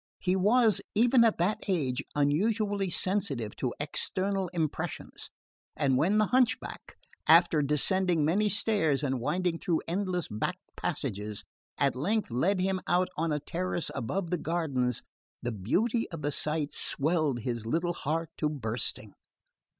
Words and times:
He 0.17 0.35
was, 0.35 0.81
even 0.95 1.23
at 1.23 1.37
that 1.37 1.59
age, 1.67 2.03
unusually 2.15 2.89
sensitive 2.89 3.55
to 3.57 3.71
external 3.79 4.47
impressions, 4.47 5.29
and 5.77 5.95
when 5.95 6.17
the 6.17 6.25
hunchback, 6.25 6.95
after 7.27 7.61
descending 7.61 8.25
many 8.25 8.49
stairs 8.49 9.03
and 9.03 9.19
winding 9.19 9.59
through 9.59 9.83
endless 9.87 10.27
back 10.27 10.57
passages, 10.75 11.43
at 11.77 11.95
length 11.95 12.31
led 12.31 12.59
him 12.59 12.81
out 12.87 13.09
on 13.15 13.31
a 13.31 13.39
terrace 13.39 13.91
above 13.93 14.31
the 14.31 14.39
gardens, 14.39 15.03
the 15.43 15.51
beauty 15.51 16.09
of 16.09 16.23
the 16.23 16.31
sight 16.31 16.71
swelled 16.71 17.41
his 17.41 17.67
little 17.67 17.93
heart 17.93 18.31
to 18.37 18.49
bursting. 18.49 19.13